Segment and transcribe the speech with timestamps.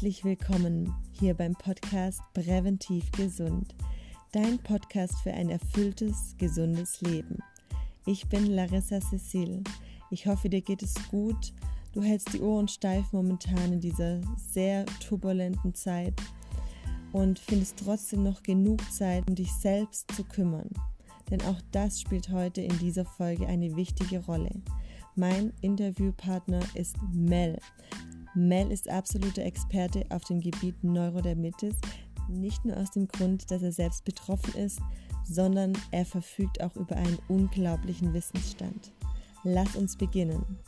[0.00, 3.74] Herzlich willkommen hier beim Podcast Präventiv Gesund,
[4.32, 7.36] dein Podcast für ein erfülltes, gesundes Leben.
[8.06, 9.62] Ich bin Larissa Cecil.
[10.10, 11.52] Ich hoffe, dir geht es gut.
[11.92, 16.14] Du hältst die Ohren steif momentan in dieser sehr turbulenten Zeit
[17.12, 20.70] und findest trotzdem noch genug Zeit, um dich selbst zu kümmern.
[21.30, 24.62] Denn auch das spielt heute in dieser Folge eine wichtige Rolle.
[25.14, 27.58] Mein Interviewpartner ist Mel.
[28.34, 31.74] Mel ist absoluter Experte auf dem Gebiet Neurodermitis,
[32.28, 34.78] nicht nur aus dem Grund, dass er selbst betroffen ist,
[35.24, 38.92] sondern er verfügt auch über einen unglaublichen Wissensstand.
[39.42, 40.60] Lass uns beginnen.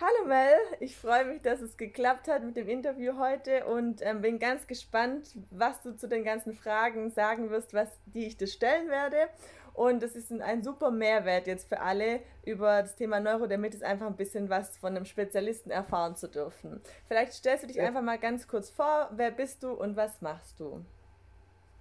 [0.00, 4.22] Hallo Mel, ich freue mich, dass es geklappt hat mit dem Interview heute und ähm,
[4.22, 8.46] bin ganz gespannt, was du zu den ganzen Fragen sagen wirst, was die ich dir
[8.46, 9.28] stellen werde.
[9.76, 14.16] Und es ist ein super Mehrwert jetzt für alle, über das Thema Neurodermitis einfach ein
[14.16, 16.80] bisschen was von einem Spezialisten erfahren zu dürfen.
[17.08, 17.84] Vielleicht stellst du dich ja.
[17.84, 20.82] einfach mal ganz kurz vor, wer bist du und was machst du?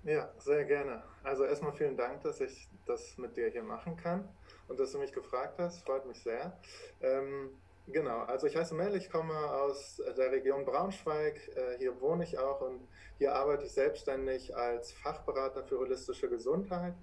[0.04, 1.04] Ja, sehr gerne.
[1.24, 4.28] Also erstmal vielen Dank, dass ich das mit dir hier machen kann
[4.68, 5.80] und dass du mich gefragt hast.
[5.86, 6.52] Freut mich sehr.
[7.02, 7.52] Ähm,
[7.88, 11.36] genau, also ich heiße Mel, ich komme aus der Region Braunschweig.
[11.56, 12.86] Äh, hier wohne ich auch und
[13.20, 16.94] hier arbeite ich selbstständig als Fachberater für holistische Gesundheit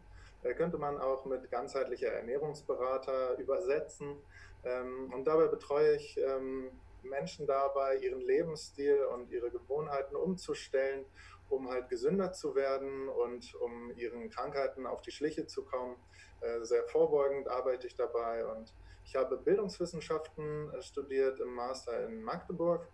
[0.56, 4.16] könnte man auch mit ganzheitlicher Ernährungsberater übersetzen.
[4.64, 6.70] Ähm, und dabei betreue ich ähm,
[7.02, 11.04] Menschen dabei, ihren Lebensstil und ihre Gewohnheiten umzustellen,
[11.48, 15.96] um halt gesünder zu werden und um ihren Krankheiten auf die Schliche zu kommen.
[16.40, 18.72] Äh, sehr vorbeugend arbeite ich dabei und
[19.04, 22.86] ich habe Bildungswissenschaften äh, studiert im Master in Magdeburg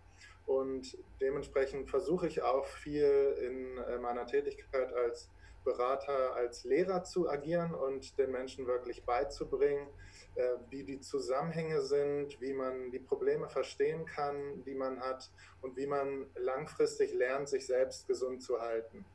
[0.45, 5.29] und dementsprechend versuche ich auch viel in äh, meiner Tätigkeit als
[5.69, 9.87] Berater als Lehrer zu agieren und den Menschen wirklich beizubringen,
[10.35, 15.29] äh, wie die Zusammenhänge sind, wie man die Probleme verstehen kann, die man hat
[15.61, 19.05] und wie man langfristig lernt, sich selbst gesund zu halten.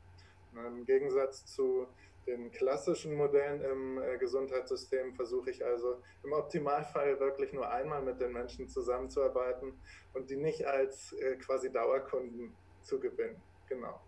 [0.55, 1.87] Im Gegensatz zu
[2.25, 8.21] den klassischen Modellen im äh, Gesundheitssystem versuche ich also im Optimalfall wirklich nur einmal mit
[8.21, 9.73] den Menschen zusammenzuarbeiten
[10.13, 13.41] und die nicht als äh, quasi Dauerkunden zu gewinnen.
[13.67, 13.99] Genau.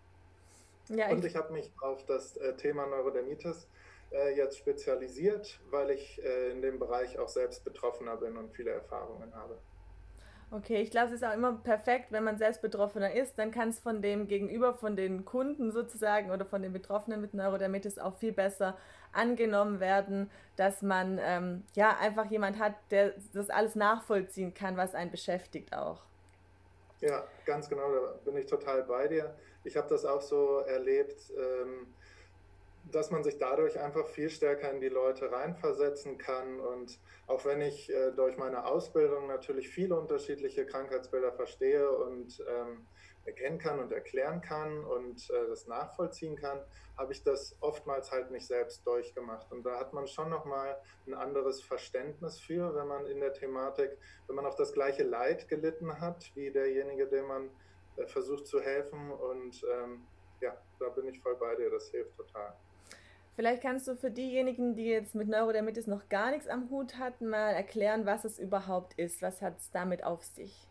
[0.88, 3.68] Ja, und ich, ich habe mich auf das äh, Thema Neurodermitis
[4.10, 8.70] äh, jetzt spezialisiert, weil ich äh, in dem Bereich auch selbst Betroffener bin und viele
[8.70, 9.58] Erfahrungen habe.
[10.50, 13.68] Okay, ich glaube, es ist auch immer perfekt, wenn man selbst Betroffener ist, dann kann
[13.68, 18.16] es von dem Gegenüber, von den Kunden sozusagen oder von den Betroffenen mit Neurodermitis auch
[18.16, 18.78] viel besser
[19.12, 24.94] angenommen werden, dass man ähm, ja einfach jemand hat, der das alles nachvollziehen kann, was
[24.94, 26.00] einen beschäftigt auch.
[27.00, 29.34] Ja, ganz genau, da bin ich total bei dir.
[29.64, 31.86] Ich habe das auch so erlebt, ähm,
[32.90, 36.60] dass man sich dadurch einfach viel stärker in die Leute reinversetzen kann.
[36.60, 42.86] Und auch wenn ich äh, durch meine Ausbildung natürlich viele unterschiedliche Krankheitsbilder verstehe und ähm,
[43.26, 46.60] erkennen kann und erklären kann und äh, das nachvollziehen kann,
[46.96, 49.52] habe ich das oftmals halt nicht selbst durchgemacht.
[49.52, 50.76] Und da hat man schon nochmal
[51.06, 53.96] ein anderes Verständnis für, wenn man in der Thematik,
[54.26, 57.50] wenn man auch das gleiche Leid gelitten hat, wie derjenige, dem man
[58.06, 59.10] versucht zu helfen.
[59.10, 60.06] Und ähm,
[60.40, 62.54] ja, da bin ich voll bei dir, das hilft total.
[63.36, 67.28] Vielleicht kannst du für diejenigen, die jetzt mit Neurodermitis noch gar nichts am Hut hatten,
[67.28, 69.22] mal erklären, was es überhaupt ist.
[69.22, 70.66] Was hat es damit auf sich?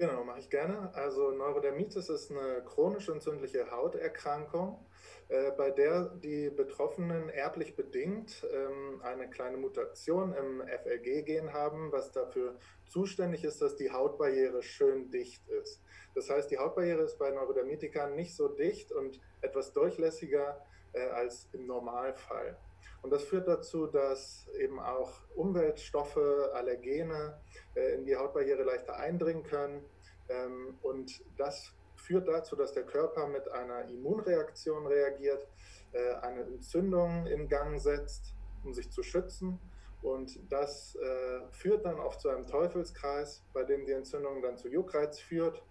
[0.00, 0.94] Genau, mache ich gerne.
[0.94, 4.82] Also Neurodermitis ist eine chronisch entzündliche Hauterkrankung,
[5.28, 12.12] äh, bei der die Betroffenen erblich bedingt ähm, eine kleine Mutation im FLG-Gen haben, was
[12.12, 15.82] dafür zuständig ist, dass die Hautbarriere schön dicht ist.
[16.14, 21.46] Das heißt, die Hautbarriere ist bei Neurodermitikern nicht so dicht und etwas durchlässiger äh, als
[21.52, 22.56] im Normalfall.
[23.02, 26.18] Und das führt dazu, dass eben auch Umweltstoffe,
[26.52, 27.40] Allergene
[27.74, 29.84] äh, in die Hautbarriere leichter eindringen können.
[30.28, 35.46] Ähm, und das führt dazu, dass der Körper mit einer Immunreaktion reagiert,
[35.92, 39.58] äh, eine Entzündung in Gang setzt, um sich zu schützen.
[40.02, 44.68] Und das äh, führt dann oft zu einem Teufelskreis, bei dem die Entzündung dann zu
[44.68, 45.62] Juckreiz führt.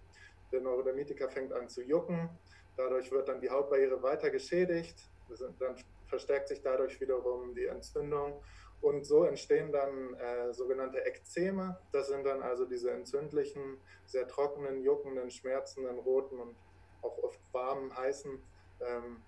[0.52, 2.28] Der Neurodermitiker fängt an zu jucken.
[2.76, 5.09] Dadurch wird dann die Hautbarriere weiter geschädigt.
[5.58, 8.42] Dann verstärkt sich dadurch wiederum die Entzündung
[8.80, 11.78] und so entstehen dann äh, sogenannte Ekzeme.
[11.92, 16.56] Das sind dann also diese entzündlichen, sehr trockenen, juckenden, schmerzenden, roten und
[17.02, 18.42] auch oft warmen, heißen
[18.80, 19.22] ähm,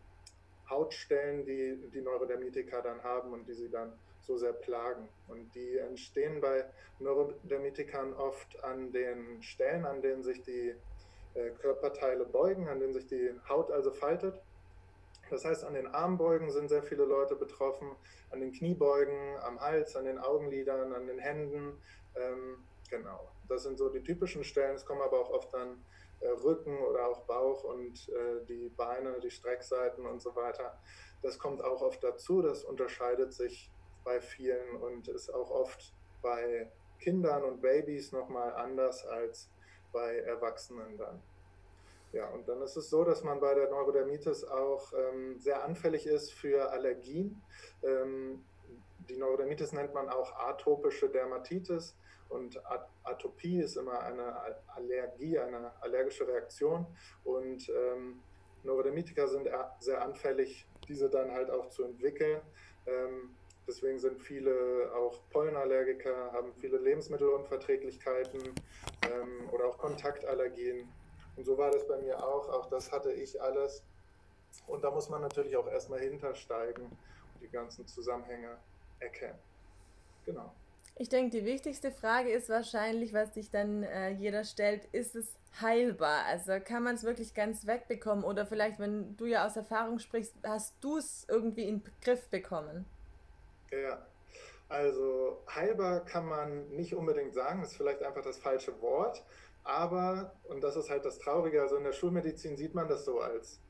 [0.70, 5.08] Hautstellen, die die Neurodermitiker dann haben und die sie dann so sehr plagen.
[5.28, 6.64] Und die entstehen bei
[7.00, 10.74] Neurodermitikern oft an den Stellen, an denen sich die
[11.34, 14.40] äh, Körperteile beugen, an denen sich die Haut also faltet.
[15.32, 17.90] Das heißt, an den Armbeugen sind sehr viele Leute betroffen,
[18.30, 21.80] an den Kniebeugen, am Hals, an den Augenlidern, an den Händen,
[22.14, 23.32] ähm, genau.
[23.48, 24.74] Das sind so die typischen Stellen.
[24.74, 25.82] Es kommen aber auch oft dann
[26.20, 30.78] äh, Rücken oder auch Bauch und äh, die Beine, die Streckseiten und so weiter.
[31.22, 32.42] Das kommt auch oft dazu.
[32.42, 33.70] Das unterscheidet sich
[34.04, 36.70] bei vielen und ist auch oft bei
[37.00, 39.48] Kindern und Babys nochmal anders als
[39.92, 41.22] bei Erwachsenen dann.
[42.12, 46.06] Ja, und dann ist es so, dass man bei der Neurodermitis auch ähm, sehr anfällig
[46.06, 47.42] ist für Allergien.
[47.82, 48.44] Ähm,
[49.08, 51.96] die Neurodermitis nennt man auch atopische Dermatitis
[52.28, 52.60] und
[53.02, 54.34] Atopie ist immer eine
[54.68, 56.86] Allergie, eine allergische Reaktion
[57.24, 58.22] und ähm,
[58.62, 59.48] Neurodermitiker sind
[59.80, 62.40] sehr anfällig, diese dann halt auch zu entwickeln.
[62.86, 63.34] Ähm,
[63.66, 68.40] deswegen sind viele auch Pollenallergiker, haben viele Lebensmittelunverträglichkeiten
[69.10, 70.88] ähm, oder auch Kontaktallergien.
[71.42, 72.48] Und so war das bei mir auch.
[72.50, 73.82] Auch das hatte ich alles.
[74.68, 78.58] Und da muss man natürlich auch erstmal hintersteigen und die ganzen Zusammenhänge
[79.00, 79.40] erkennen.
[80.24, 80.52] Genau.
[80.98, 85.34] Ich denke, die wichtigste Frage ist wahrscheinlich, was sich dann äh, jeder stellt, ist es
[85.60, 86.26] heilbar?
[86.26, 88.22] Also kann man es wirklich ganz wegbekommen?
[88.22, 92.28] Oder vielleicht, wenn du ja aus Erfahrung sprichst, hast du es irgendwie in den Griff
[92.28, 92.86] bekommen?
[93.72, 94.06] Ja,
[94.68, 99.24] also heilbar kann man nicht unbedingt sagen, ist vielleicht einfach das falsche Wort.
[99.64, 103.20] Aber, und das ist halt das Traurige, also in der Schulmedizin sieht man das so
[103.20, 103.60] als,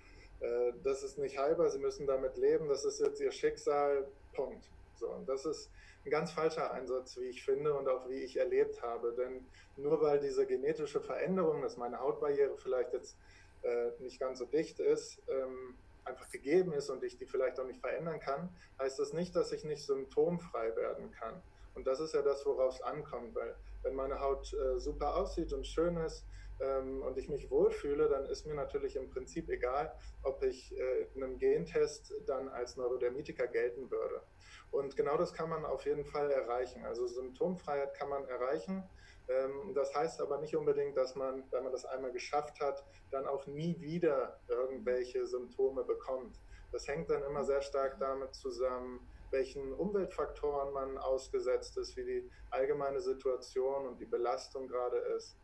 [0.40, 4.70] äh, das ist nicht heilbar, sie müssen damit leben, das ist jetzt ihr Schicksal, Punkt.
[4.94, 5.70] So, und das ist
[6.04, 9.12] ein ganz falscher Einsatz, wie ich finde und auch wie ich erlebt habe.
[9.12, 9.46] Denn
[9.76, 13.16] nur weil diese genetische Veränderung, dass meine Hautbarriere vielleicht jetzt
[13.62, 15.74] äh, nicht ganz so dicht ist, ähm,
[16.04, 18.48] einfach gegeben ist und ich die vielleicht auch nicht verändern kann,
[18.80, 21.40] heißt das nicht, dass ich nicht symptomfrei werden kann.
[21.74, 25.52] Und das ist ja das, worauf es ankommt, weil wenn meine Haut äh, super aussieht
[25.52, 26.26] und schön ist,
[26.62, 29.92] ähm, und ich mich wohlfühle, dann ist mir natürlich im Prinzip egal,
[30.22, 34.22] ob ich äh, in einem Gentest dann als Neurodermitiker gelten würde.
[34.70, 36.84] Und genau das kann man auf jeden Fall erreichen.
[36.84, 38.88] Also Symptomfreiheit kann man erreichen.
[39.28, 43.26] Ähm, das heißt aber nicht unbedingt, dass man, wenn man das einmal geschafft hat, dann
[43.26, 46.38] auch nie wieder irgendwelche Symptome bekommt.
[46.70, 52.30] Das hängt dann immer sehr stark damit zusammen, welchen Umweltfaktoren man ausgesetzt ist, wie die
[52.50, 55.36] allgemeine Situation und die Belastung gerade ist.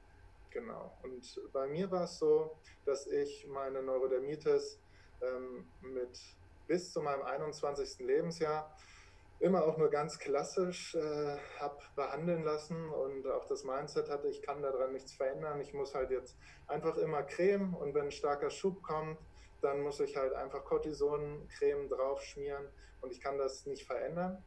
[0.50, 0.96] Genau.
[1.02, 4.80] Und bei mir war es so, dass ich meine Neurodermitis
[5.20, 6.18] ähm, mit
[6.66, 7.98] bis zu meinem 21.
[8.00, 8.74] Lebensjahr
[9.40, 14.42] immer auch nur ganz klassisch äh, habe behandeln lassen und auch das Mindset hatte, ich
[14.42, 15.60] kann daran nichts verändern.
[15.60, 16.36] Ich muss halt jetzt
[16.66, 19.18] einfach immer Creme und wenn ein starker Schub kommt,
[19.60, 22.68] dann muss ich halt einfach Cortison-Creme drauf schmieren
[23.00, 24.42] und ich kann das nicht verändern.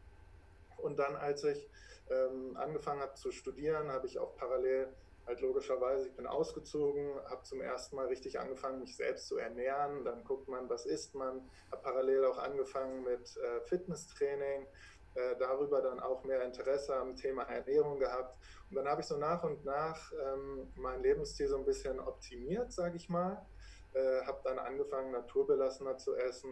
[0.77, 1.69] Und dann, als ich
[2.09, 4.94] ähm, angefangen habe zu studieren, habe ich auch parallel
[5.27, 10.03] halt logischerweise, ich bin ausgezogen, habe zum ersten Mal richtig angefangen, mich selbst zu ernähren.
[10.03, 11.48] Dann guckt man, was isst man.
[11.71, 14.65] Habe parallel auch angefangen mit äh, Fitnesstraining.
[15.13, 18.38] Äh, darüber dann auch mehr Interesse am Thema Ernährung gehabt.
[18.69, 22.71] Und dann habe ich so nach und nach ähm, mein Lebensstil so ein bisschen optimiert,
[22.71, 23.45] sage ich mal.
[23.94, 26.50] Äh, habe dann angefangen, naturbelassener zu essen,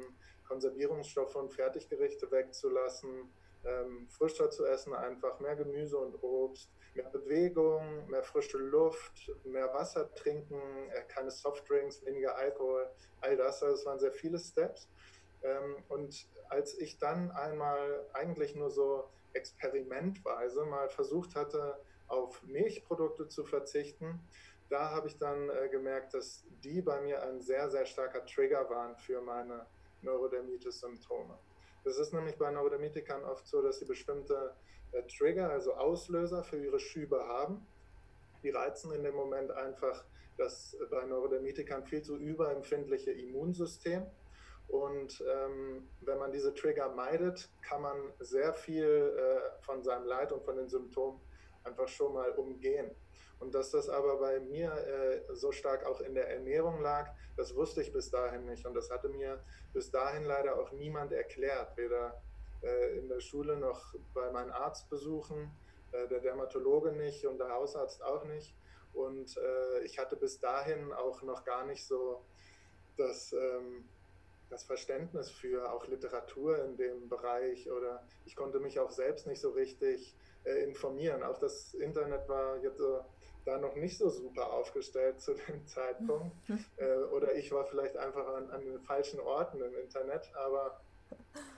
[0.49, 3.31] Konservierungsstoffe und Fertiggerichte wegzulassen,
[3.63, 9.71] ähm, frischer zu essen, einfach mehr Gemüse und Obst, mehr Bewegung, mehr frische Luft, mehr
[9.73, 10.59] Wasser trinken,
[10.89, 12.89] äh, keine Softdrinks, weniger Alkohol,
[13.21, 13.61] all das.
[13.61, 14.89] Also es waren sehr viele Steps.
[15.43, 23.27] Ähm, und als ich dann einmal eigentlich nur so experimentweise mal versucht hatte, auf Milchprodukte
[23.27, 24.19] zu verzichten,
[24.69, 28.69] da habe ich dann äh, gemerkt, dass die bei mir ein sehr, sehr starker Trigger
[28.69, 29.65] waren für meine
[30.01, 31.37] Neurodermitis-Symptome.
[31.83, 34.53] Das ist nämlich bei Neurodermitikern oft so, dass sie bestimmte
[34.91, 37.65] äh, Trigger, also Auslöser für ihre Schübe haben.
[38.43, 40.05] Die reizen in dem Moment einfach
[40.37, 44.05] das bei Neurodermitikern viel zu überempfindliche Immunsystem.
[44.67, 50.31] Und ähm, wenn man diese Trigger meidet, kann man sehr viel äh, von seinem Leid
[50.31, 51.19] und von den Symptomen
[51.69, 52.91] einfach schon mal umgehen.
[53.39, 57.55] Und dass das aber bei mir äh, so stark auch in der Ernährung lag, das
[57.55, 58.65] wusste ich bis dahin nicht.
[58.65, 59.41] Und das hatte mir
[59.73, 62.21] bis dahin leider auch niemand erklärt, weder
[62.61, 65.49] äh, in der Schule noch bei meinen Arztbesuchen,
[65.93, 68.55] äh, der Dermatologe nicht und der Hausarzt auch nicht.
[68.93, 72.25] Und äh, ich hatte bis dahin auch noch gar nicht so
[72.97, 73.85] das, ähm,
[74.49, 79.39] das Verständnis für auch Literatur in dem Bereich oder ich konnte mich auch selbst nicht
[79.39, 80.15] so richtig
[80.49, 81.23] äh, informieren.
[81.23, 83.05] Auch das Internet war jetzt so
[83.45, 86.35] da noch nicht so super aufgestellt zu dem Zeitpunkt.
[86.77, 90.81] äh, oder ich war vielleicht einfach an, an, den falschen Orten im Internet, aber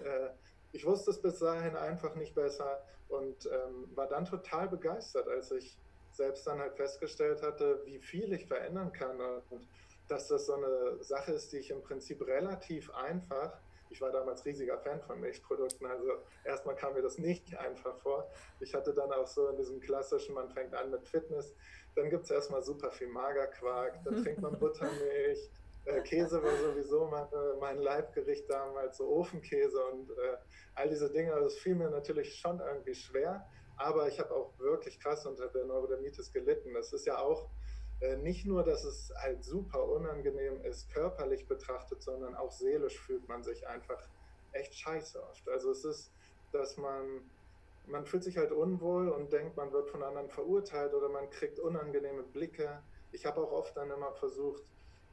[0.04, 0.30] äh,
[0.72, 5.52] ich wusste es bis dahin einfach nicht besser und ähm, war dann total begeistert, als
[5.52, 5.78] ich
[6.12, 9.20] selbst dann halt festgestellt hatte, wie viel ich verändern kann
[9.50, 9.68] und
[10.08, 13.58] dass das so eine Sache ist, die ich im Prinzip relativ einfach
[13.92, 18.30] ich war damals riesiger Fan von Milchprodukten, also erstmal kam mir das nicht einfach vor.
[18.60, 21.54] Ich hatte dann auch so in diesem klassischen, man fängt an mit Fitness,
[21.96, 25.50] dann gibt es erstmal super viel Magerquark, dann trinkt man Buttermilch,
[25.86, 27.28] äh, Käse war sowieso mein,
[27.60, 30.38] mein Leibgericht damals, so Ofenkäse und äh,
[30.76, 31.32] all diese Dinge.
[31.40, 33.46] Das fiel mir natürlich schon irgendwie schwer,
[33.78, 36.74] aber ich habe auch wirklich krass unter der Neurodermitis gelitten.
[36.74, 37.48] Das ist ja auch äh,
[38.18, 43.44] nicht nur, dass es halt super unangenehm ist, körperlich betrachtet, sondern auch seelisch fühlt man
[43.44, 44.02] sich einfach
[44.54, 45.48] echt scheiße oft.
[45.50, 46.12] Also es ist,
[46.52, 47.30] dass man,
[47.86, 51.60] man fühlt sich halt unwohl und denkt, man wird von anderen verurteilt oder man kriegt
[51.60, 52.82] unangenehme Blicke.
[53.12, 54.64] Ich habe auch oft dann immer versucht,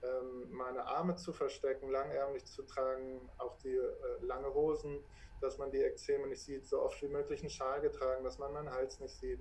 [0.03, 3.93] ähm, meine Arme zu verstecken, langärmlich zu tragen, auch die äh,
[4.23, 5.05] lange Hosen,
[5.41, 8.53] dass man die Ekzeme nicht sieht, so oft wie möglich einen Schal getragen, dass man
[8.53, 9.41] meinen Hals nicht sieht.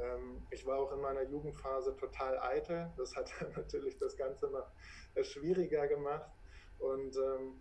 [0.00, 2.90] Ähm, ich war auch in meiner Jugendphase total eitel.
[2.96, 4.70] Das hat natürlich das Ganze noch
[5.14, 6.30] äh, schwieriger gemacht.
[6.78, 7.60] Und ähm,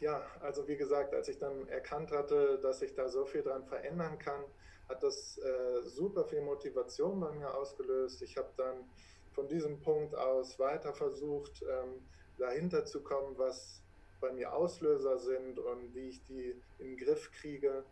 [0.00, 3.64] ja, also wie gesagt, als ich dann erkannt hatte, dass ich da so viel dran
[3.66, 4.44] verändern kann,
[4.88, 8.22] hat das äh, super viel Motivation bei mir ausgelöst.
[8.22, 8.90] Ich habe dann
[9.32, 12.02] von diesem Punkt aus weiter versucht, ähm,
[12.38, 13.82] dahinter zu kommen, was
[14.20, 17.84] bei mir Auslöser sind und wie ich die in den Griff kriege.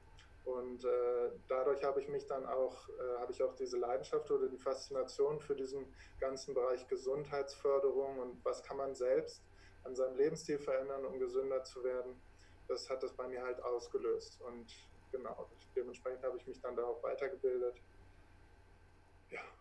[0.49, 4.49] Und äh, dadurch habe ich mich dann auch, äh, habe ich auch diese Leidenschaft oder
[4.49, 9.43] die Faszination für diesen ganzen Bereich Gesundheitsförderung und was kann man selbst
[9.85, 12.19] an seinem Lebensstil verändern, um gesünder zu werden.
[12.67, 14.41] Das hat das bei mir halt ausgelöst.
[14.41, 14.75] Und
[15.13, 17.83] genau, dementsprechend habe ich mich dann darauf weitergebildet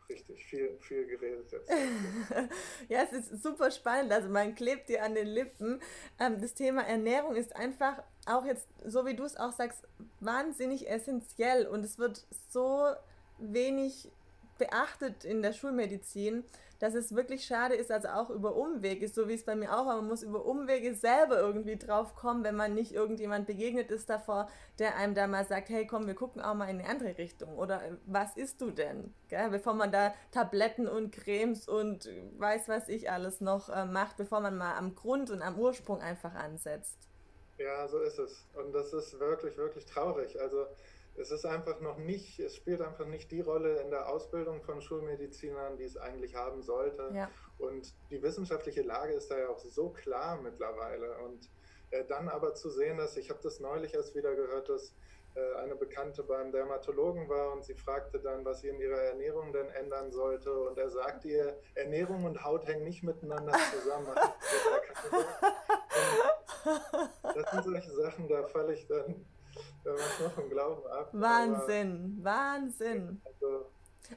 [0.10, 1.70] richtig, viel, viel geredet jetzt.
[2.90, 4.12] ja, es ist super spannend.
[4.12, 5.82] Also man klebt dir an den Lippen.
[6.20, 9.84] Ähm, das Thema Ernährung ist einfach auch jetzt, so wie du es auch sagst,
[10.20, 12.88] wahnsinnig essentiell und es wird so
[13.38, 14.12] wenig
[14.58, 16.44] beachtet in der Schulmedizin
[16.80, 19.86] dass es wirklich schade ist, also auch über Umwege, so wie es bei mir auch
[19.86, 24.10] war, man muss über Umwege selber irgendwie drauf kommen, wenn man nicht irgendjemand begegnet ist
[24.10, 27.18] davor, der einem da mal sagt, hey komm, wir gucken auch mal in eine andere
[27.18, 29.14] Richtung oder äh, was isst du denn?
[29.30, 29.50] Gell?
[29.50, 34.40] Bevor man da Tabletten und Cremes und weiß was ich alles noch äh, macht, bevor
[34.40, 36.98] man mal am Grund und am Ursprung einfach ansetzt.
[37.58, 38.46] Ja, so ist es.
[38.54, 40.40] Und das ist wirklich, wirklich traurig.
[40.40, 40.68] Also
[41.18, 44.82] es ist einfach noch nicht, es spielt einfach nicht die Rolle in der Ausbildung von
[44.82, 47.12] Schulmedizinern, die es eigentlich haben sollte.
[47.14, 47.30] Ja.
[47.58, 51.18] Und die wissenschaftliche Lage ist da ja auch so klar mittlerweile.
[51.20, 51.50] Und
[51.90, 54.94] äh, dann aber zu sehen, dass, ich habe das neulich erst wieder gehört, dass
[55.34, 59.52] äh, eine Bekannte beim Dermatologen war und sie fragte dann, was sie in ihrer Ernährung
[59.52, 60.54] denn ändern sollte.
[60.54, 64.08] Und er sagte ihr, Ernährung und Haut hängen nicht miteinander zusammen.
[67.24, 69.26] das sind solche Sachen, da falle ich dann
[69.84, 71.10] wenn man noch vom Glauben ab.
[71.14, 73.22] Wahnsinn, aber, Wahnsinn.
[73.26, 73.66] Also,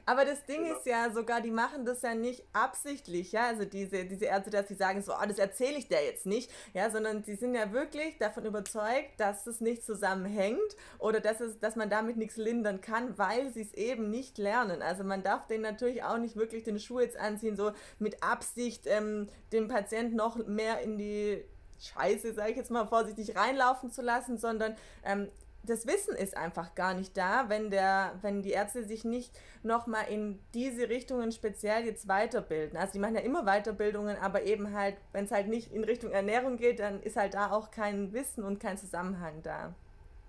[0.05, 0.77] aber das Ding genau.
[0.77, 4.67] ist ja sogar, die machen das ja nicht absichtlich, ja, also diese, diese Ärzte, dass
[4.67, 7.71] sie sagen so, oh, das erzähle ich dir jetzt nicht, ja, sondern die sind ja
[7.71, 10.59] wirklich davon überzeugt, dass es nicht zusammenhängt
[10.99, 14.81] oder dass, es, dass man damit nichts lindern kann, weil sie es eben nicht lernen.
[14.81, 18.83] Also man darf denen natürlich auch nicht wirklich den Schuh jetzt anziehen, so mit Absicht
[18.85, 21.43] ähm, den Patienten noch mehr in die
[21.81, 25.29] Scheiße, sage ich jetzt mal vorsichtig, reinlaufen zu lassen, sondern ähm,
[25.63, 29.31] das Wissen ist einfach gar nicht da, wenn der, wenn die Ärzte sich nicht
[29.63, 32.77] nochmal in diese Richtungen speziell jetzt weiterbilden.
[32.77, 36.11] Also die machen ja immer Weiterbildungen, aber eben halt, wenn es halt nicht in Richtung
[36.11, 39.73] Ernährung geht, dann ist halt da auch kein Wissen und kein Zusammenhang da.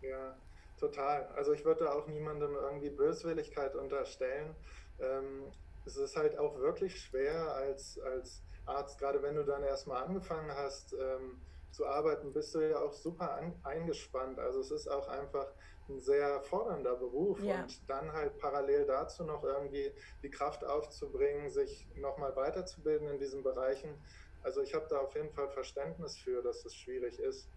[0.03, 0.37] Ja,
[0.79, 1.27] total.
[1.35, 4.55] Also ich würde auch niemandem irgendwie Böswilligkeit unterstellen.
[5.01, 5.45] Ähm,
[5.87, 10.50] es ist halt auch wirklich schwer als, als Arzt, gerade wenn du dann erstmal angefangen
[10.54, 11.40] hast ähm,
[11.71, 14.38] zu arbeiten, bist du ja auch super an, eingespannt.
[14.38, 15.52] Also es ist auch einfach
[15.88, 17.62] ein sehr fordernder Beruf ja.
[17.62, 19.92] und dann halt parallel dazu noch irgendwie
[20.23, 23.95] die Kraft aufzubringen, sich nochmal weiterzubilden in diesen Bereichen.
[24.42, 27.49] Also ich habe da auf jeden Fall Verständnis für, dass es schwierig ist.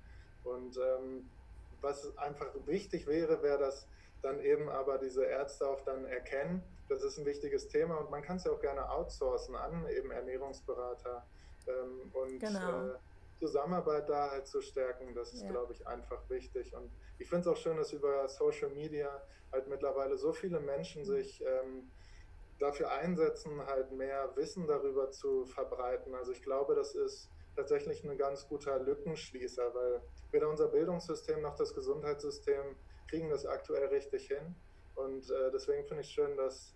[0.43, 1.29] Und ähm,
[1.81, 3.87] was einfach wichtig wäre, wäre, dass
[4.21, 8.21] dann eben aber diese Ärzte auch dann erkennen, das ist ein wichtiges Thema und man
[8.21, 11.25] kann es ja auch gerne outsourcen an eben Ernährungsberater
[11.67, 12.87] ähm, und genau.
[12.87, 12.97] äh,
[13.39, 15.51] Zusammenarbeit da halt zu stärken, das ist, ja.
[15.51, 16.73] glaube ich, einfach wichtig.
[16.73, 21.01] Und ich finde es auch schön, dass über Social Media halt mittlerweile so viele Menschen
[21.01, 21.05] mhm.
[21.05, 21.91] sich ähm,
[22.59, 26.15] dafür einsetzen, halt mehr Wissen darüber zu verbreiten.
[26.15, 30.01] Also ich glaube, das ist tatsächlich ein ganz guter Lückenschließer, weil
[30.31, 32.75] weder unser Bildungssystem noch das Gesundheitssystem
[33.07, 34.55] kriegen das aktuell richtig hin.
[34.95, 36.74] Und äh, deswegen finde ich schön, dass,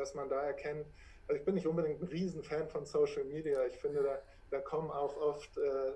[0.00, 0.86] dass man da erkennt,
[1.28, 3.64] also ich bin nicht unbedingt ein Riesenfan von Social Media.
[3.66, 4.18] Ich finde, da,
[4.50, 5.92] da kommen auch oft, äh,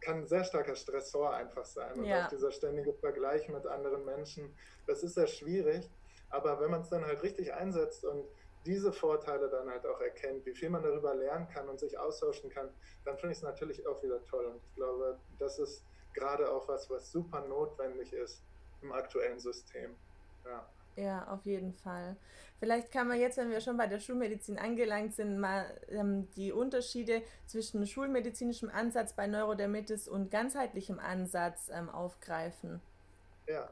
[0.00, 1.98] kann ein sehr starker Stressor einfach sein.
[1.98, 2.26] Und ja.
[2.26, 4.54] auch dieser ständige Vergleich mit anderen Menschen,
[4.86, 5.88] das ist sehr schwierig.
[6.28, 8.26] Aber wenn man es dann halt richtig einsetzt und
[8.66, 12.50] diese Vorteile dann halt auch erkennt, wie viel man darüber lernen kann und sich austauschen
[12.50, 12.68] kann,
[13.04, 14.46] dann finde ich es natürlich auch wieder toll.
[14.46, 18.42] Und ich glaube, das ist gerade auch was, was super notwendig ist
[18.82, 19.96] im aktuellen System.
[20.44, 20.68] Ja.
[20.96, 22.16] Ja, auf jeden Fall.
[22.60, 26.52] Vielleicht kann man jetzt, wenn wir schon bei der Schulmedizin angelangt sind, mal ähm, die
[26.52, 32.80] Unterschiede zwischen schulmedizinischem Ansatz bei Neurodermitis und ganzheitlichem Ansatz ähm, aufgreifen.
[33.48, 33.68] Ja,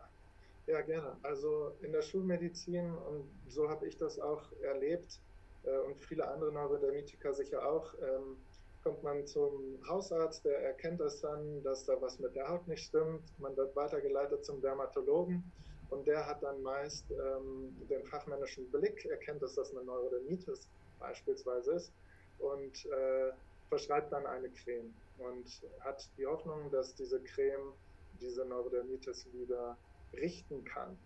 [0.67, 1.17] ja, gerne.
[1.23, 5.21] Also in der Schulmedizin, und so habe ich das auch erlebt
[5.62, 8.37] äh, und viele andere Neurodermitiker sicher auch, ähm,
[8.83, 12.85] kommt man zum Hausarzt, der erkennt das dann, dass da was mit der Haut nicht
[12.85, 13.23] stimmt.
[13.38, 15.45] Man wird weitergeleitet zum Dermatologen
[15.92, 20.68] und der hat dann meist ähm, den fachmännischen Blick, erkennt, dass das eine Neurodermitis
[20.99, 21.92] beispielsweise ist
[22.38, 23.32] und äh,
[23.68, 27.72] verschreibt dann eine Creme und hat die Hoffnung, dass diese Creme
[28.20, 29.76] diese Neurodermitis wieder
[30.14, 30.96] richten kann.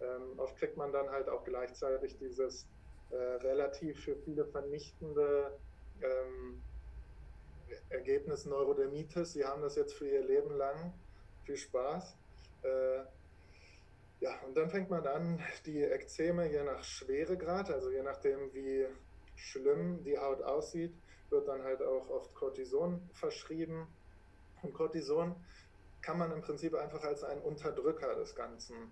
[0.00, 2.66] Ähm, oft kriegt man dann halt auch gleichzeitig dieses
[3.10, 5.58] äh, relativ für viele vernichtende
[6.02, 6.62] ähm,
[7.90, 9.32] Ergebnis Neurodermitis.
[9.32, 10.92] Sie haben das jetzt für ihr Leben lang.
[11.44, 12.16] Viel Spaß.
[12.62, 13.04] Äh,
[14.20, 18.86] ja, und dann fängt man an, die Ekzeme je nach Schweregrad, also je nachdem, wie
[19.34, 20.94] schlimm die Haut aussieht,
[21.30, 23.86] wird dann halt auch oft Cortison verschrieben.
[24.62, 25.36] Und Cortison
[26.00, 28.90] kann man im Prinzip einfach als einen Unterdrücker des Ganzen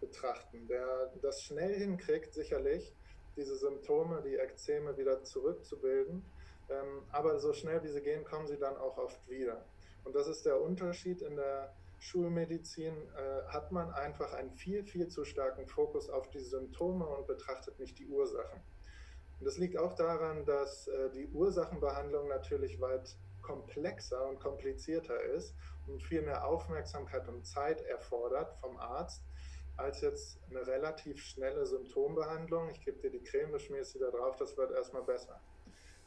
[0.00, 2.94] betrachten, der das schnell hinkriegt, sicherlich
[3.36, 6.24] diese Symptome, die Ekzeme wieder zurückzubilden.
[6.68, 9.64] Ähm, aber so schnell wie sie gehen, kommen sie dann auch oft wieder.
[10.04, 15.08] Und das ist der Unterschied in der Schulmedizin äh, hat man einfach einen viel, viel
[15.08, 18.60] zu starken Fokus auf die Symptome und betrachtet nicht die Ursachen.
[19.40, 25.54] Und das liegt auch daran, dass äh, die Ursachenbehandlung natürlich weit komplexer und komplizierter ist
[25.86, 29.22] und viel mehr Aufmerksamkeit und Zeit erfordert vom Arzt,
[29.78, 32.68] als jetzt eine relativ schnelle Symptombehandlung.
[32.68, 35.40] Ich gebe dir die Creme, schmierst sie da drauf, das wird erstmal besser.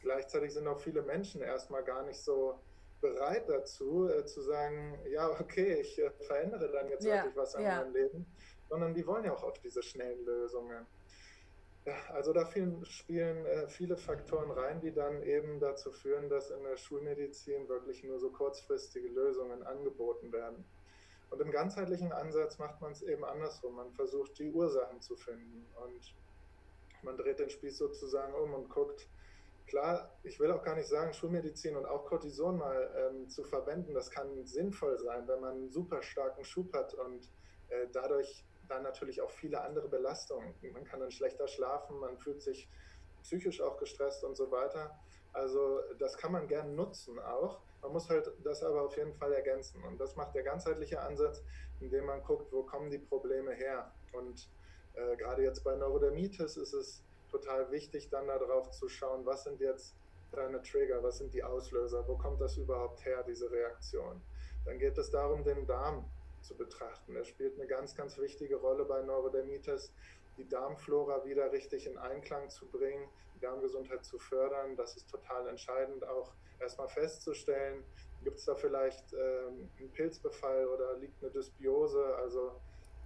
[0.00, 2.60] Gleichzeitig sind auch viele Menschen erstmal gar nicht so
[3.00, 7.64] bereit dazu, äh, zu sagen, ja, okay, ich äh, verändere dann jetzt wirklich was an
[7.64, 8.26] meinem Leben,
[8.68, 10.86] sondern die wollen ja auch oft diese schnellen Lösungen.
[11.84, 16.50] Ja, also da vielen, spielen äh, viele Faktoren rein, die dann eben dazu führen, dass
[16.50, 20.64] in der Schulmedizin wirklich nur so kurzfristige Lösungen angeboten werden.
[21.30, 23.76] Und im ganzheitlichen Ansatz macht man es eben andersrum.
[23.76, 26.14] Man versucht die Ursachen zu finden und
[27.02, 29.08] man dreht den Spieß sozusagen um und guckt,
[29.68, 33.94] klar, ich will auch gar nicht sagen, Schulmedizin und auch Cortison mal ähm, zu verwenden,
[33.94, 37.30] das kann sinnvoll sein, wenn man einen super starken Schub hat und
[37.68, 40.54] äh, dadurch dann natürlich auch viele andere Belastungen.
[40.72, 42.68] Man kann dann schlechter schlafen, man fühlt sich
[43.22, 44.98] psychisch auch gestresst und so weiter.
[45.32, 47.60] Also das kann man gern nutzen auch.
[47.82, 49.82] Man muss halt das aber auf jeden Fall ergänzen.
[49.84, 51.42] Und das macht der ganzheitliche Ansatz,
[51.80, 53.92] indem man guckt, wo kommen die Probleme her.
[54.12, 54.48] Und
[54.94, 59.60] äh, gerade jetzt bei Neurodermitis ist es total wichtig, dann darauf zu schauen, was sind
[59.60, 59.94] jetzt
[60.32, 64.20] deine Trigger, was sind die Auslöser, wo kommt das überhaupt her, diese Reaktion.
[64.64, 66.04] Dann geht es darum, den Darm
[66.42, 67.16] zu betrachten.
[67.16, 69.92] Er spielt eine ganz, ganz wichtige Rolle bei Neurodermitis,
[70.36, 74.76] die Darmflora wieder richtig in Einklang zu bringen, die Darmgesundheit zu fördern.
[74.76, 77.84] Das ist total entscheidend, auch erstmal festzustellen,
[78.22, 82.52] gibt es da vielleicht ähm, einen Pilzbefall oder liegt eine Dysbiose, also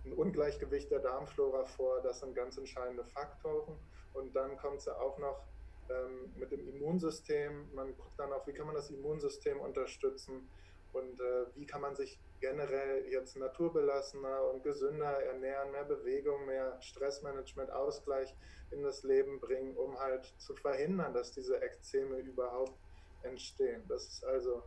[0.04, 2.00] ein Ungleichgewicht der Darmflora vor.
[2.00, 3.76] Das sind ganz entscheidende Faktoren.
[4.14, 5.42] Und dann kommt es ja auch noch
[5.88, 7.72] ähm, mit dem Immunsystem.
[7.74, 10.48] Man guckt dann auch, wie kann man das Immunsystem unterstützen
[10.92, 16.76] und äh, wie kann man sich generell jetzt naturbelassener und gesünder ernähren, mehr Bewegung, mehr
[16.82, 18.34] Stressmanagement, Ausgleich
[18.70, 22.74] in das Leben bringen, um halt zu verhindern, dass diese Ekzeme überhaupt
[23.22, 23.82] entstehen.
[23.88, 24.62] Das ist also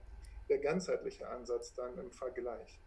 [0.49, 2.79] der ganzheitliche Ansatz dann im Vergleich.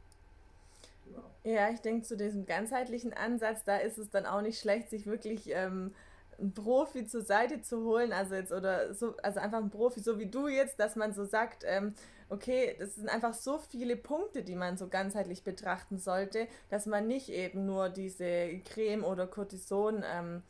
[1.05, 1.25] Genau.
[1.45, 5.07] Ja, ich denke, zu diesem ganzheitlichen Ansatz, da ist es dann auch nicht schlecht, sich
[5.07, 5.95] wirklich ähm,
[6.39, 10.19] einen Profi zur Seite zu holen, also jetzt oder so, also einfach ein Profi, so
[10.19, 11.95] wie du jetzt, dass man so sagt, ähm,
[12.29, 17.07] okay, das sind einfach so viele Punkte, die man so ganzheitlich betrachten sollte, dass man
[17.07, 20.43] nicht eben nur diese Creme oder Cortison ähm,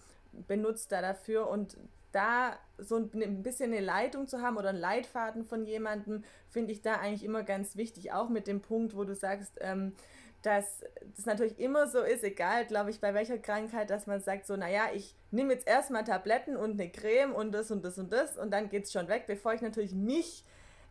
[0.46, 1.76] benutzt da dafür und
[2.12, 6.80] da so ein bisschen eine Leitung zu haben oder einen Leitfaden von jemandem, finde ich
[6.80, 9.92] da eigentlich immer ganz wichtig, auch mit dem Punkt, wo du sagst, ähm,
[10.42, 10.84] dass
[11.16, 14.56] das natürlich immer so ist, egal, glaube ich, bei welcher Krankheit, dass man sagt so,
[14.56, 18.38] naja, ich nehme jetzt erstmal Tabletten und eine Creme und das und das und das
[18.38, 20.44] und dann geht es schon weg, bevor ich natürlich mich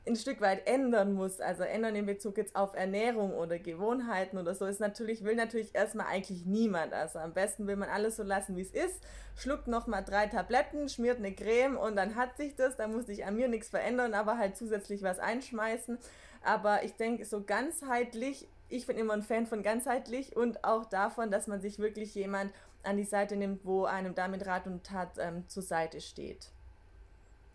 [0.05, 4.55] ein Stück weit ändern muss, also ändern in Bezug jetzt auf Ernährung oder Gewohnheiten oder
[4.55, 6.93] so, ist natürlich, will natürlich erstmal eigentlich niemand.
[6.93, 9.03] Also am besten will man alles so lassen, wie es ist,
[9.35, 13.25] schluckt nochmal drei Tabletten, schmiert eine Creme und dann hat sich das, da muss sich
[13.25, 15.97] an mir nichts verändern, aber halt zusätzlich was einschmeißen.
[16.43, 21.31] Aber ich denke, so ganzheitlich ich bin immer ein Fan von ganzheitlich und auch davon,
[21.31, 22.53] dass man sich wirklich jemand
[22.83, 26.51] an die Seite nimmt, wo einem damit Rat und Tat ähm, zur Seite steht.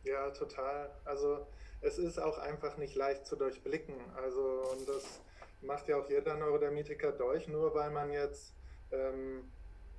[0.05, 0.91] Ja, total.
[1.05, 1.47] Also
[1.81, 3.95] es ist auch einfach nicht leicht zu durchblicken.
[4.17, 5.21] Also und das
[5.63, 8.55] macht ja auch jeder Neurodermitiker durch, nur weil man jetzt,
[8.91, 9.51] ähm,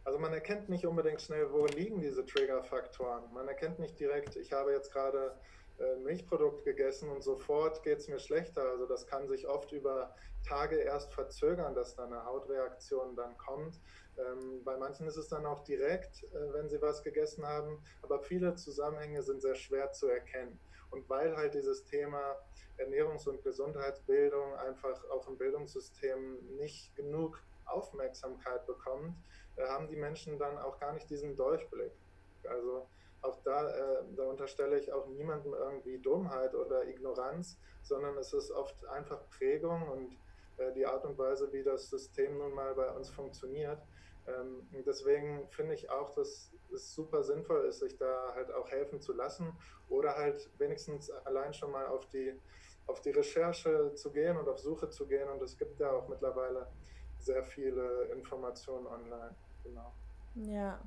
[0.03, 3.31] also man erkennt nicht unbedingt schnell, wo liegen diese Triggerfaktoren.
[3.33, 5.35] Man erkennt nicht direkt, ich habe jetzt gerade
[5.79, 8.63] äh, Milchprodukt gegessen und sofort geht es mir schlechter.
[8.69, 10.15] Also das kann sich oft über
[10.47, 13.79] Tage erst verzögern, dass da eine Hautreaktion dann kommt.
[14.17, 18.19] Ähm, bei manchen ist es dann auch direkt, äh, wenn sie was gegessen haben, aber
[18.19, 20.59] viele Zusammenhänge sind sehr schwer zu erkennen.
[20.91, 22.37] Und weil halt dieses Thema
[22.77, 29.15] Ernährungs- und Gesundheitsbildung einfach auch im Bildungssystem nicht genug Aufmerksamkeit bekommt,
[29.55, 31.93] äh, haben die Menschen dann auch gar nicht diesen Durchblick.
[32.47, 32.87] Also
[33.23, 38.51] auch da, äh, da unterstelle ich auch niemandem irgendwie Dummheit oder Ignoranz, sondern es ist
[38.51, 40.17] oft einfach Prägung und
[40.57, 43.81] äh, die Art und Weise, wie das System nun mal bei uns funktioniert.
[44.27, 49.01] Ähm, deswegen finde ich auch, dass es super sinnvoll ist, sich da halt auch helfen
[49.01, 49.55] zu lassen
[49.89, 52.39] oder halt wenigstens allein schon mal auf die,
[52.87, 55.27] auf die Recherche zu gehen und auf Suche zu gehen.
[55.29, 56.67] Und es gibt ja auch mittlerweile
[57.19, 59.35] sehr viele Informationen online.
[59.63, 59.93] Genau.
[60.35, 60.79] Ja.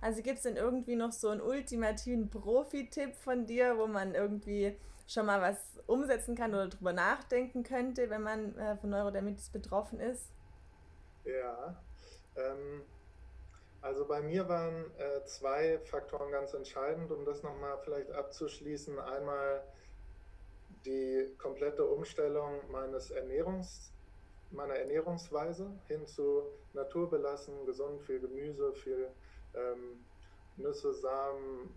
[0.00, 4.76] Also gibt es denn irgendwie noch so einen ultimativen Profi-Tipp von dir, wo man irgendwie
[5.06, 9.98] schon mal was umsetzen kann oder drüber nachdenken könnte, wenn man äh, von Neurodermitis betroffen
[9.98, 10.30] ist?
[11.24, 11.76] Ja,
[12.36, 12.82] ähm,
[13.82, 18.98] also bei mir waren äh, zwei Faktoren ganz entscheidend, um das nochmal vielleicht abzuschließen.
[18.98, 19.62] Einmal
[20.84, 23.92] die komplette Umstellung meines Ernährungs,
[24.50, 29.08] meiner Ernährungsweise hin zu naturbelassen, gesund, viel Gemüse, viel
[29.54, 30.04] ähm,
[30.56, 31.72] Nüsse, Samen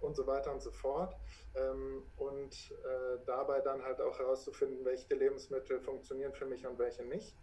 [0.00, 1.16] und so weiter und so fort.
[1.54, 7.04] Ähm, und äh, dabei dann halt auch herauszufinden, welche Lebensmittel funktionieren für mich und welche
[7.04, 7.34] nicht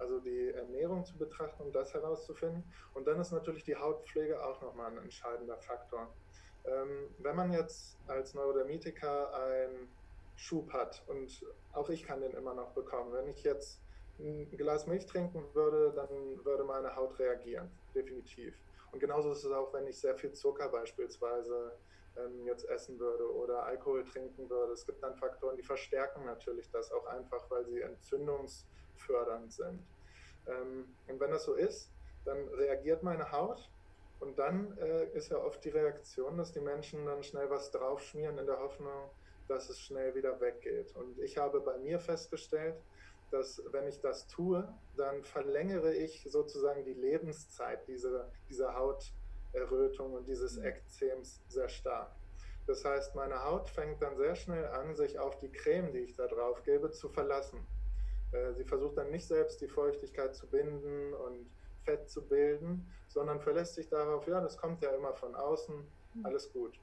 [0.00, 2.64] also die Ernährung zu betrachten, um das herauszufinden.
[2.94, 6.08] Und dann ist natürlich die Hautpflege auch nochmal ein entscheidender Faktor.
[6.64, 9.88] Ähm, wenn man jetzt als Neurodermitiker einen
[10.36, 13.80] Schub hat, und auch ich kann den immer noch bekommen, wenn ich jetzt
[14.18, 18.54] ein Glas Milch trinken würde, dann würde meine Haut reagieren, definitiv.
[18.92, 21.78] Und genauso ist es auch, wenn ich sehr viel Zucker beispielsweise
[22.16, 24.72] ähm, jetzt essen würde oder Alkohol trinken würde.
[24.72, 28.66] Es gibt dann Faktoren, die verstärken natürlich das auch einfach, weil sie entzündungs-
[29.00, 29.88] fördernd sind.
[30.46, 33.72] Ähm, und wenn das so ist, dann reagiert meine Haut
[34.18, 38.38] und dann äh, ist ja oft die Reaktion, dass die Menschen dann schnell was draufschmieren
[38.38, 39.10] in der Hoffnung,
[39.48, 40.94] dass es schnell wieder weggeht.
[40.94, 42.84] Und ich habe bei mir festgestellt,
[43.30, 50.26] dass wenn ich das tue, dann verlängere ich sozusagen die Lebenszeit dieser, dieser Hauterrötung und
[50.26, 50.64] dieses mhm.
[50.64, 52.10] Ekzems sehr stark.
[52.66, 56.14] Das heißt, meine Haut fängt dann sehr schnell an, sich auf die Creme, die ich
[56.14, 57.66] da drauf gebe, zu verlassen.
[58.32, 61.50] Äh, sie versucht dann nicht selbst die Feuchtigkeit zu binden und
[61.84, 65.74] Fett zu bilden, sondern verlässt sich darauf, ja, das kommt ja immer von außen,
[66.14, 66.26] mhm.
[66.26, 66.78] alles gut.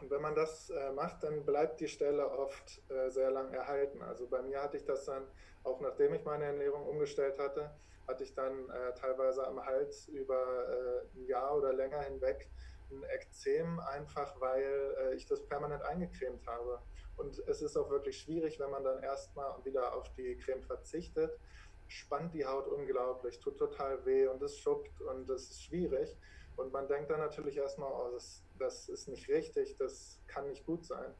[0.00, 4.00] Und wenn man das äh, macht, dann bleibt die Stelle oft äh, sehr lang erhalten.
[4.02, 5.24] Also bei mir hatte ich das dann,
[5.64, 7.70] auch nachdem ich meine Ernährung umgestellt hatte,
[8.06, 12.48] hatte ich dann äh, teilweise am Hals über äh, ein Jahr oder länger hinweg
[12.90, 16.80] ein Ekzem, einfach weil äh, ich das permanent eingecremt habe.
[17.16, 21.38] Und es ist auch wirklich schwierig, wenn man dann erstmal wieder auf die Creme verzichtet,
[21.88, 26.16] spannt die Haut unglaublich, tut total weh und es schuppt und es ist schwierig.
[26.56, 30.66] Und man denkt dann natürlich erstmal, oh, das, das ist nicht richtig, das kann nicht
[30.66, 31.14] gut sein.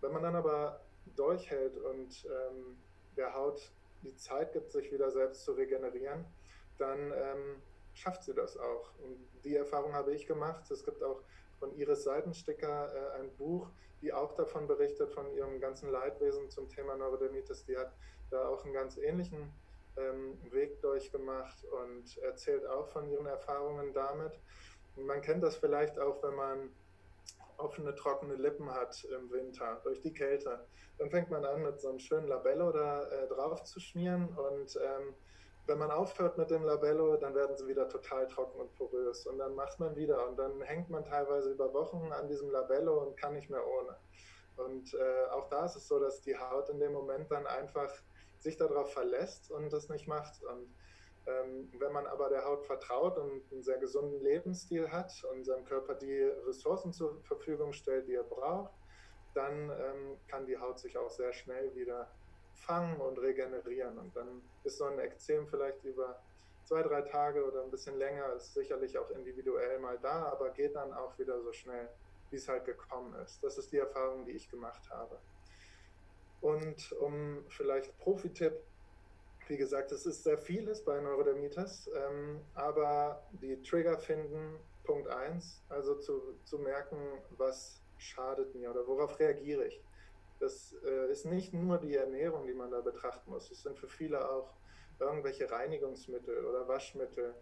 [0.00, 0.80] Wenn man dann aber
[1.16, 2.76] durchhält und ähm,
[3.16, 6.24] der Haut die Zeit gibt, sich wieder selbst zu regenerieren,
[6.78, 7.62] dann ähm,
[7.94, 8.90] schafft sie das auch.
[9.02, 10.70] Und die Erfahrung habe ich gemacht.
[10.70, 11.22] Es gibt auch
[11.58, 13.68] von Iris Seidensticker äh, ein Buch,
[14.00, 17.64] die auch davon berichtet, von ihrem ganzen Leidwesen zum Thema Neurodermitis.
[17.64, 17.92] Die hat
[18.30, 19.52] da auch einen ganz ähnlichen
[19.96, 24.38] ähm, Weg durchgemacht und erzählt auch von ihren Erfahrungen damit.
[25.06, 26.70] Man kennt das vielleicht auch, wenn man
[27.56, 30.64] offene, trockene Lippen hat im Winter durch die Kälte.
[30.98, 34.76] Dann fängt man an, mit so einem schönen Labello da äh, drauf zu schmieren und
[34.76, 35.14] ähm,
[35.68, 39.26] wenn man aufhört mit dem Labello, dann werden sie wieder total trocken und porös.
[39.26, 43.02] Und dann macht man wieder und dann hängt man teilweise über Wochen an diesem Labello
[43.02, 43.94] und kann nicht mehr ohne.
[44.56, 47.92] Und äh, auch da ist es so, dass die Haut in dem Moment dann einfach
[48.38, 50.42] sich darauf verlässt und das nicht macht.
[50.42, 50.74] Und
[51.78, 55.94] wenn man aber der Haut vertraut und einen sehr gesunden Lebensstil hat und seinem Körper
[55.94, 58.72] die Ressourcen zur Verfügung stellt, die er braucht,
[59.34, 62.10] dann ähm, kann die Haut sich auch sehr schnell wieder
[62.54, 63.98] fangen und regenerieren.
[63.98, 66.18] Und dann ist so ein Ekzem vielleicht über
[66.64, 70.74] zwei, drei Tage oder ein bisschen länger, ist sicherlich auch individuell mal da, aber geht
[70.74, 71.88] dann auch wieder so schnell,
[72.30, 73.42] wie es halt gekommen ist.
[73.42, 75.18] Das ist die Erfahrung, die ich gemacht habe.
[76.40, 78.52] Und um vielleicht Profi-Tipp,
[79.48, 85.62] wie gesagt, es ist sehr vieles bei Neurodermitis, ähm, aber die Trigger finden, Punkt 1,
[85.68, 86.96] also zu, zu merken,
[87.36, 89.82] was schadet mir oder worauf reagiere ich.
[90.40, 93.50] das äh, ist nicht nur die Ernährung, die man da betrachten muss.
[93.50, 94.54] Es sind für viele auch
[95.00, 97.34] irgendwelche Reinigungsmittel oder Waschmittel,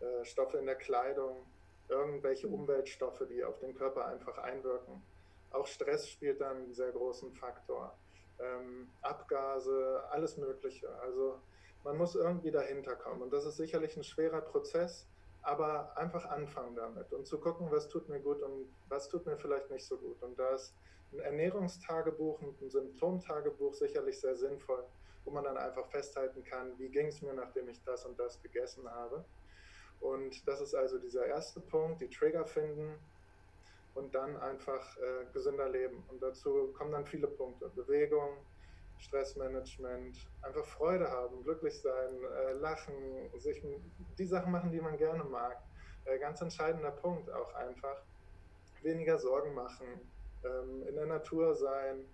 [0.00, 1.44] äh, Stoffe in der Kleidung,
[1.88, 5.02] irgendwelche Umweltstoffe, die auf den Körper einfach einwirken.
[5.50, 7.96] Auch Stress spielt dann einen sehr großen Faktor.
[8.38, 10.88] Ähm, Abgase, alles Mögliche.
[11.00, 11.40] Also
[11.84, 13.22] man muss irgendwie dahinter kommen.
[13.22, 15.06] Und das ist sicherlich ein schwerer Prozess,
[15.42, 19.36] aber einfach anfangen damit und zu gucken, was tut mir gut und was tut mir
[19.36, 20.20] vielleicht nicht so gut.
[20.22, 20.74] Und da ist
[21.12, 24.84] ein Ernährungstagebuch und ein Symptomtagebuch sicherlich sehr sinnvoll,
[25.24, 28.42] wo man dann einfach festhalten kann, wie ging es mir, nachdem ich das und das
[28.42, 29.24] gegessen habe.
[30.00, 32.98] Und das ist also dieser erste Punkt, die Trigger finden
[33.96, 36.04] und dann einfach äh, gesünder leben.
[36.08, 37.70] Und dazu kommen dann viele Punkte.
[37.70, 38.36] Bewegung,
[38.98, 42.94] Stressmanagement, einfach Freude haben, glücklich sein, äh, lachen,
[43.38, 43.62] sich
[44.18, 45.56] die Sachen machen, die man gerne mag.
[46.04, 48.02] Äh, ganz entscheidender Punkt auch einfach.
[48.82, 49.86] Weniger Sorgen machen,
[50.44, 52.04] ähm, in der Natur sein.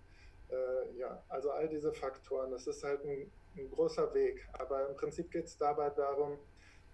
[0.49, 2.51] Äh, ja, also all diese Faktoren.
[2.51, 4.47] Das ist halt ein, ein großer Weg.
[4.53, 6.39] Aber im Prinzip geht es dabei darum,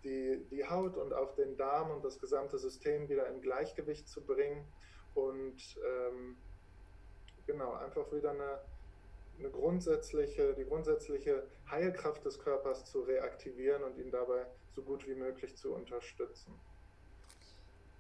[0.03, 4.25] die, die Haut und auch den Darm und das gesamte System wieder in Gleichgewicht zu
[4.25, 4.65] bringen
[5.15, 6.37] und ähm,
[7.45, 8.59] genau, einfach wieder eine,
[9.39, 14.45] eine grundsätzliche, die grundsätzliche Heilkraft des Körpers zu reaktivieren und ihn dabei
[14.75, 16.53] so gut wie möglich zu unterstützen.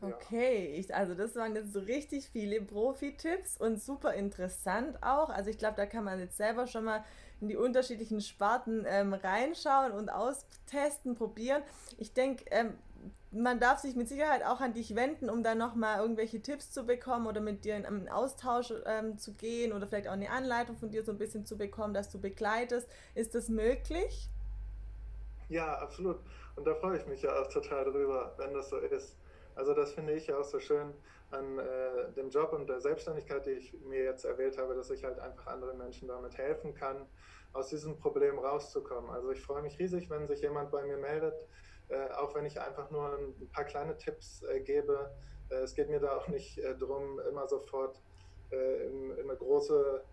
[0.01, 5.29] Okay, ich, also das waren jetzt so richtig viele Profi-Tipps und super interessant auch.
[5.29, 7.03] Also ich glaube, da kann man jetzt selber schon mal
[7.41, 11.63] in die unterschiedlichen Sparten ähm, reinschauen und austesten, probieren.
[11.97, 12.77] Ich denke, ähm,
[13.31, 16.85] man darf sich mit Sicherheit auch an dich wenden, um dann nochmal irgendwelche Tipps zu
[16.85, 20.77] bekommen oder mit dir in einen Austausch ähm, zu gehen oder vielleicht auch eine Anleitung
[20.77, 22.89] von dir so ein bisschen zu bekommen, dass du begleitest.
[23.13, 24.29] Ist das möglich?
[25.47, 26.17] Ja, absolut.
[26.55, 29.15] Und da freue ich mich ja auch total drüber, wenn das so ist.
[29.55, 30.93] Also das finde ich ja auch so schön
[31.31, 35.03] an äh, dem Job und der Selbstständigkeit, die ich mir jetzt erwählt habe, dass ich
[35.03, 37.05] halt einfach anderen Menschen damit helfen kann,
[37.53, 39.09] aus diesem Problem rauszukommen.
[39.11, 41.35] Also ich freue mich riesig, wenn sich jemand bei mir meldet,
[41.89, 45.11] äh, auch wenn ich einfach nur ein paar kleine Tipps äh, gebe.
[45.49, 48.01] Äh, es geht mir da auch nicht äh, darum, immer sofort
[48.51, 50.03] äh, in, in, eine große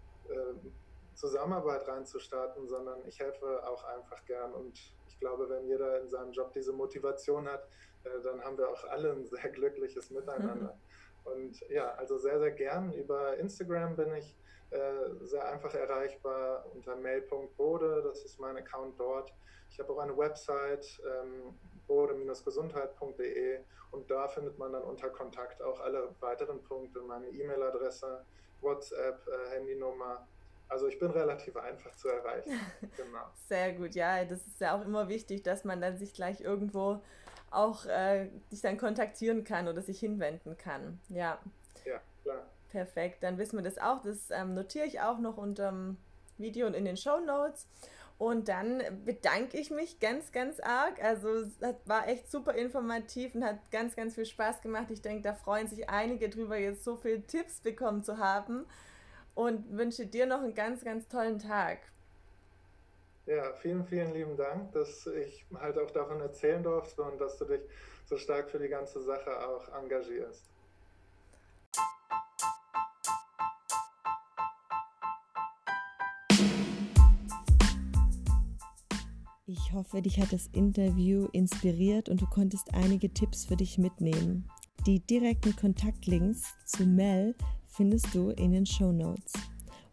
[1.14, 4.76] Zusammenarbeit reinzustarten, sondern ich helfe auch einfach gern und
[5.16, 7.66] ich glaube, wenn jeder in seinem Job diese Motivation hat,
[8.04, 10.78] äh, dann haben wir auch alle ein sehr glückliches Miteinander.
[11.24, 12.92] Und ja, also sehr, sehr gern.
[12.92, 14.36] Über Instagram bin ich
[15.22, 19.32] sehr einfach erreichbar unter mail.bode, das ist mein Account dort.
[19.70, 21.54] Ich habe auch eine Website, ähm,
[21.86, 23.60] bode-gesundheit.de
[23.92, 28.24] und da findet man dann unter Kontakt auch alle weiteren Punkte, meine E-Mail-Adresse,
[28.60, 30.26] WhatsApp, äh, Handynummer.
[30.68, 32.50] Also ich bin relativ einfach zu erreichen.
[32.96, 33.26] Genau.
[33.46, 37.00] Sehr gut, ja, das ist ja auch immer wichtig, dass man dann sich gleich irgendwo
[37.50, 40.98] auch äh, dich dann kontaktieren kann oder sich hinwenden kann.
[41.08, 41.38] Ja.
[42.70, 44.02] Perfekt, dann wissen wir das auch.
[44.02, 45.96] Das ähm, notiere ich auch noch unter dem
[46.38, 47.66] Video und in den Show Notes.
[48.18, 51.02] Und dann bedanke ich mich ganz, ganz arg.
[51.02, 54.86] Also es war echt super informativ und hat ganz, ganz viel Spaß gemacht.
[54.90, 58.66] Ich denke, da freuen sich einige drüber, jetzt so viele Tipps bekommen zu haben.
[59.34, 61.80] Und wünsche dir noch einen ganz, ganz tollen Tag.
[63.26, 67.44] Ja, vielen, vielen lieben Dank, dass ich halt auch davon erzählen durfte und dass du
[67.44, 67.60] dich
[68.06, 70.48] so stark für die ganze Sache auch engagierst.
[79.48, 84.44] Ich hoffe, dich hat das Interview inspiriert und du konntest einige Tipps für dich mitnehmen.
[84.86, 87.32] Die direkten Kontaktlinks zu Mel
[87.68, 89.34] findest du in den Show Notes.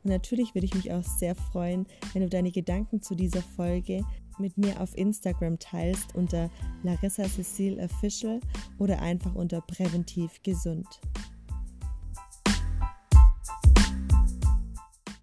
[0.04, 4.04] Und natürlich würde ich mich auch sehr freuen, wenn du deine Gedanken zu dieser Folge
[4.40, 6.50] mit mir auf Instagram teilst unter
[6.82, 8.40] Larissa Cecile Official
[8.80, 10.88] oder einfach unter Präventiv Gesund.